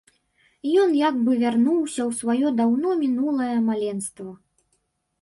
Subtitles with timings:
[0.83, 4.39] Ён як бы вярнуўся ў сваё, даўно мінулае, маленства.